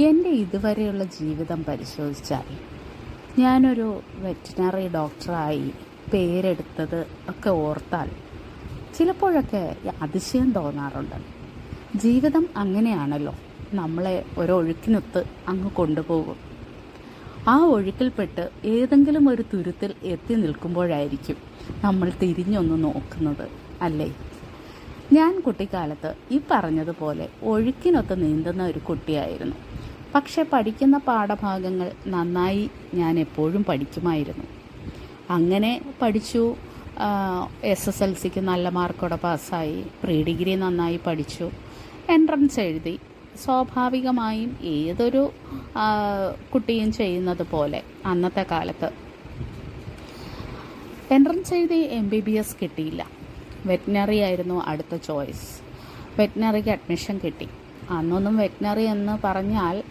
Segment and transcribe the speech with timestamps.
[0.00, 2.42] എന്റെ ഇതുവരെയുള്ള ജീവിതം പരിശോധിച്ചാൽ
[3.38, 5.72] ഞാനൊരു വെറ്റിനറി ഡോക്ടറായി
[6.12, 8.10] പേരെടുത്തത് ഒക്കെ ഓർത്താൽ
[8.94, 11.14] ചിലപ്പോഴൊക്കെ അതിശയം തോന്നാറുണ്ട്.
[11.98, 13.34] ജീവിതം അങ്ങനെയാണല്ലോ.
[13.72, 16.36] നമ്മളെ ഒരൊഴുക്കിനൊത്ത് അങ്ങ് കൊണ്ടുപോകും.
[17.48, 21.36] ആ ഒഴുക്കിൽപ്പെട്ട് ഏതെങ്കിലും ഒരു തുരുത്തിൽ എത്തി നിൽക്കുമ്പോഴായിരിക്കും
[21.84, 23.48] നമ്മൾ തിരിഞ്ഞൊന്ന് നോക്കുന്നത്
[23.82, 24.16] അല്ലേ?
[25.12, 29.73] ഞാൻ കുട്ടിക്കാലത്ത് ഈ പറഞ്ഞതുപോലെ ഒഴുക്കിനൊത്ത് നീന്തുന്ന ഒരു കുട്ടിയായിരുന്നു.
[30.14, 34.44] പക്ഷെ പഠിക്കുന്ന പാഠഭാഗങ്ങൾ നന്നായി ഞാൻ എപ്പോഴും പഠിക്കുമായിരുന്നു.
[35.30, 35.70] അങ്ങനെ
[36.02, 36.56] പഠിച്ചു.
[37.64, 39.84] എസ് എസ് എൽ സിക്ക് നല്ല മാർക്കോടെ പാസ്സായി.
[40.02, 41.50] പ്രീ ഡിഗ്രി നന്നായി പഠിച്ചു.
[42.10, 42.98] എൻട്രൻസ് എഴുതി.
[43.44, 45.22] സ്വാഭാവികമായും ഏതൊരു
[46.54, 48.90] കുട്ടിയും ചെയ്യുന്നത് പോലെ അന്നത്തെ കാലത്ത്
[51.14, 53.06] എൻട്രൻസ് എഴുതി എം ബി ബി എസ് കിട്ടിയില്ല.
[53.66, 55.50] വെറ്റിനറി ആയിരുന്നു അടുത്ത ചോയ്സ്.
[56.18, 57.48] വെറ്റിനറിക്ക് അഡ്മിഷൻ കിട്ടി.
[57.90, 59.82] അന്നൊന്നും വെറ്റിനറി എന്ന് പറഞ്ഞാൽ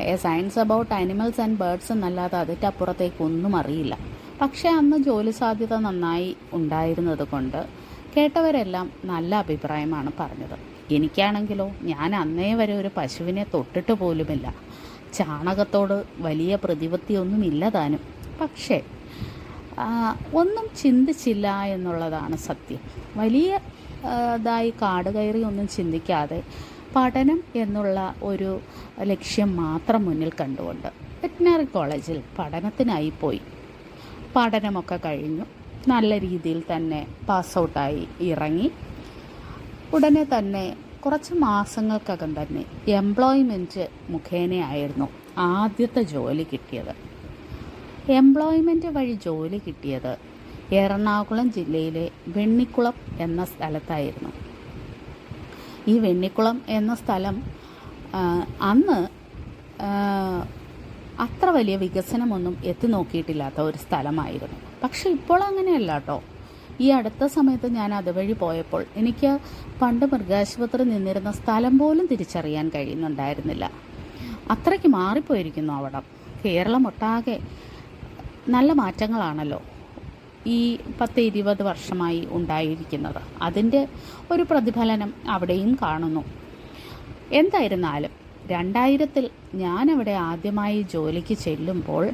[0.00, 3.98] a science about animals and birds എന്നല്ലാതെ അതിന്റെ അപ്പുറത്തേക്കൊന്നും അറിയില്ല.
[4.40, 7.66] പക്ഷേ അന്ന് ജോലി സാധ്യത നന്നായി ഉണ്ടായിരുന്നത് കൊണ്ട്
[8.16, 10.56] കേട്ടവരെല്ലാം നല്ല അഭിപ്രായമാണ് പറഞ്ഞത്.
[10.94, 14.54] എനിക്കാണെങ്കിലോ ഞാൻ അന്നേ വരെ ഒരു പശുവിനെ തൊട്ടിട്ട് പോലുമില്ല.
[15.14, 18.00] ചാണകത്തോട് വലിയ പ്രതിപത്തിയൊന്നുമില്ല താനും.
[18.40, 18.82] പക്ഷേ
[20.34, 22.80] ഒന്നും ചിന്തിച്ചില്ല എന്നുള്ളതാണ് സത്യം.
[23.16, 23.60] വലിയ
[24.40, 26.42] ഇതായി കാട് കയറി ഒന്നും ചിന്തിക്കാതെ
[26.96, 28.60] പഠനം എന്നുള്ള ഒരു
[29.00, 30.88] ലക്ഷ്യം മാത്രം മുന്നിൽ കണ്ടുകൊണ്ട്
[31.22, 33.40] വെറ്റിനറി കോളേജിൽ പഠനത്തിനായി പോയി.
[34.36, 35.44] പഠനമൊക്കെ കഴിഞ്ഞു.
[35.88, 38.70] നല്ല രീതിയിൽ തന്നെ പാസ് ഔട്ടായി ഇറങ്ങി.
[39.94, 40.76] ഉടനെ തന്നെ
[41.06, 46.94] കുറച്ച് മാസങ്ങൾക്കകം തന്നെ എംപ്ലോയ്മെന്റ് മുഖേനയായിരുന്നു ആദ്യത്തെ ജോലി കിട്ടിയത്.
[48.12, 50.18] എംപ്ലോയ്മെന്റ് വഴി ജോലി കിട്ടിയത്
[50.74, 54.41] എറണാകുളം ജില്ലയിലെ വെണ്ണിക്കുളം എന്ന സ്ഥലത്തായിരുന്നു.
[55.88, 57.36] ഈ വെണ്ണിക്കുളം എന്ന സ്ഥലം
[58.70, 58.98] അന്ന്
[61.24, 64.58] അത്ര വലിയ വികസനമൊന്നും എത്തി നോക്കിയിട്ടില്ലാത്ത ഒരു സ്ഥലമായിരുന്നു.
[64.82, 66.22] പക്ഷെ ഇപ്പോൾ അങ്ങനെയല്ല കേട്ടോ
[66.80, 69.38] ഈ അടുത്ത സമയത്ത് ഞാൻ അതുവഴി പോയപ്പോൾ എനിക്ക്
[69.82, 73.70] പണ്ട് മൃഗാശുപത്രി നിന്നിരുന്ന സ്ഥലം പോലും തിരിച്ചറിയാൻ കഴിയുന്നുണ്ടായിരുന്നില്ല.
[74.50, 76.04] അത്രയ്ക്ക് മാറിപ്പോയിരിക്കുന്നു അവിടം.
[76.44, 77.36] കേരളം ഒട്ടാകെ
[78.48, 79.60] നല്ല മാറ്റങ്ങളാണല്ലോ.
[80.46, 83.20] ഈ പത്ത് ഇരുപത് വർഷമായി ഉണ്ടായിരിക്കുന്നത്.
[83.42, 83.88] അതിന്റെ
[84.30, 86.24] ഒരു പ്രതിഫലനം അവിടെയും കാണുന്നു.
[87.32, 88.10] എന്തായിരുന്നാലും
[88.50, 92.10] രണ്ടായിരത്തിൽ ഞാനവിടെ ആദ്യമായി ജോലിക്ക് ചെല്ലുമ്പോൾ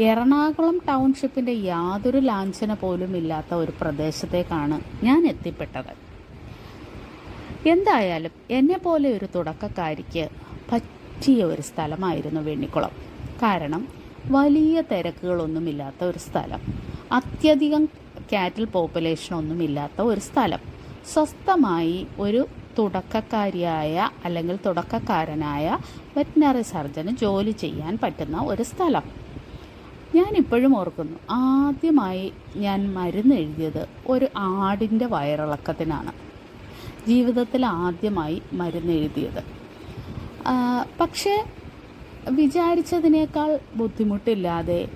[0.00, 5.92] എറണാകുളം ടൗൺഷിപ്പിന്റെ യാതൊരു ലാഞ്ചന പോലും ഇല്ലാത്ത ഒരു പ്രദേശത്തേക്കാണ് ഞാൻ എത്തിപ്പെട്ടത്.
[7.70, 10.28] എന്തായാലും എന്നെ പോലെ ഒരു തുടക്കക്കാരിക്ക്
[10.70, 12.90] പറ്റിയ ഒരു സ്ഥലമായിരുന്നു വെണ്ണിക്കുളം
[13.42, 13.88] കാരണം
[14.30, 16.91] വലിയ തിരക്കുകളൊന്നുമില്ലാത്ത ഒരു സ്ഥലം.
[17.12, 17.88] അത്യധികം
[18.32, 20.58] കാറ്റിൽ പോപ്പുലേഷൻ ഒന്നുമില്ലാത്ത ഒരു സ്ഥലം.
[21.12, 22.46] സ്വസ്ഥമായി ഒരു
[22.78, 25.78] തുടക്കക്കാരിയായ അല്ലെങ്കിൽ തുടക്കക്കാരനായ
[26.16, 29.02] വെറ്റിനറി സർജന് ജോലി ചെയ്യാൻ പറ്റുന്ന ഒരു സ്ഥലം.
[30.14, 36.12] ഞാൻ ഇപ്പോഴും ഓർക്കുന്നു ആദ്യമായി ഞാൻ മരുന്ന് എഴുതിയത് ഒരു ആടിന്റെ വയറിളക്കത്തിനാണ്.
[37.08, 39.42] ജീവിതത്തിൽ ആദ്യമായി മരുന്ന് എഴുതിയത്.
[41.00, 41.44] പക്ഷേ
[42.30, 44.88] വിചാരിച്ചതിനേക്കാൾ ബുദ്ധിമുട്ടില്ലാതെ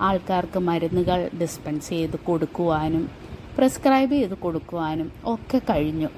[0.00, 3.10] ആൾക്കാർക്ക് മരുന്നുകൾ ഡിസ്പെൻസ് ചെയ്ത് കൊടുക്കുവാനും
[3.56, 6.08] പ്രിസ്ക്രൈബ് ചെയ്ത് കൊടുക്കുവാനും ഒക്കെ കഴിഞ്ഞു.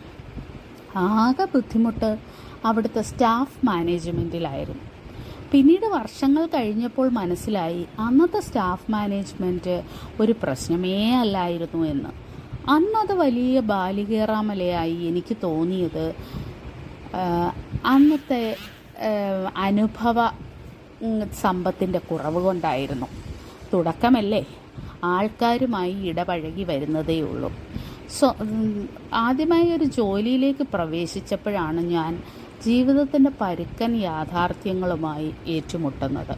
[0.96, 2.18] ആകെ ബുദ്ധിമുട്ട്
[2.64, 4.84] അവിടുത്തെ സ്റ്റാഫ് മാനേജ്മെന്റിലായിരുന്നു
[5.52, 9.82] പിന്നീട് വർഷങ്ങൾ കഴിഞ്ഞപ്പോൾ മനസ്സിലായി അന്നത്തെ സ്റ്റാഫ് മാനേജ്മെന്റ്
[10.20, 12.08] ഒരു പ്രശ്നമേ അല്ലായിരുന്നു എന്ന്.
[12.70, 16.14] അന്നത് വലിയ ബാലികേറാമലയായി എനിക്ക് തോന്നിയത്
[17.86, 18.56] അന്നത്തെ
[19.56, 20.28] അനുഭവ
[21.42, 23.06] സമ്പത്തിന്റെ കുറവ് കൊണ്ടായിരുന്നു.
[23.72, 24.46] തുടക്കമല്ലേ?
[25.04, 27.52] ആൾക്കാരുമായി ഇടപഴകി വരുന്നതേ ഉള്ളൂ.
[28.18, 28.34] സോ
[29.12, 32.22] ആദ്യമായി ഒരു ജോലിയിലേക്ക് പ്രവേശിച്ചപ്പോഴാണ് ഞാൻ
[32.64, 36.36] ജീവിതത്തിന്റെ പരുക്കൻ യാഥാർത്ഥ്യങ്ങളുമായി ഏറ്റുമുട്ടുന്നത്.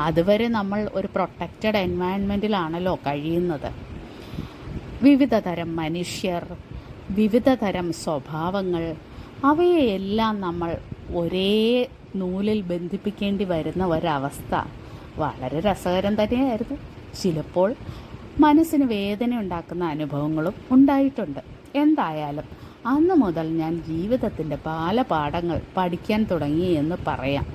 [0.00, 3.72] അതുവരെ നമ്മൾ ഒരു പ്രൊട്ടക്റ്റഡ് എൻവയൺമെന്റിലാണല്ലോ കഴിയുന്നത്.
[5.02, 6.56] വിവിധ തരം മനുഷ്യർ
[7.10, 8.94] വിവിധ തരം സ്വഭാവങ്ങൾ
[9.44, 10.76] അവയെല്ലാം നമ്മൾ
[11.14, 14.66] ഒരേ നൂലിൽ ബന്ധിപ്പിക്കേണ്ടി വരുന്ന ഒരവസ്ഥ.
[15.18, 16.78] വളരെ രസകരം തന്നെയായിരുന്നു.
[17.22, 17.74] ചിലപ്പോൾ
[18.40, 21.40] മനസ്സിന് വേദന ഉണ്ടാക്കുന്ന അനുഭവങ്ങളും ഉണ്ടായിട്ടുണ്ട്.
[21.74, 22.44] എന്തായാലും
[22.86, 27.46] അന്ന് മുതൽ ഞാൻ ജീവിതത്തിന്റെ പല പാഠങ്ങൾ പഠിക്കാൻ തുടങ്ങി എന്ന് പറയാം.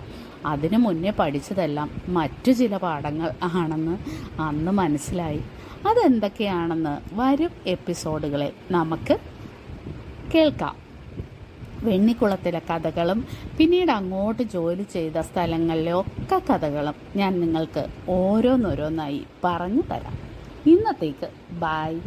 [0.45, 3.97] അതിനു മുന്നേ പഠിച്ചതെല്ലാം മറ്റു ചില പാഠങ്ങൾ ആണെന്ന്
[4.41, 5.41] അന്ന് മനസ്സിലായി.
[5.87, 9.17] അതെന്തൊക്കെയാണെന്ന് വരും എപ്പിസോഡുകളെ നമുക്ക്
[10.35, 10.82] കേൾക്കാം.
[11.83, 13.19] വെണ്ണിക്കുളത്തിലെ കഥകളും
[13.57, 20.15] പിന്നീട് അങ്ങോട്ട് ജോലി ചെയ്ത സ്ഥലങ്ങളിലെ ഒക്കെ കഥകളും ഞാൻ നിങ്ങൾക്ക് ഓരോന്നോരോന്നായി പറഞ്ഞു തരാം.
[20.65, 21.99] ഇന്നത്തേക്ക് ബായ്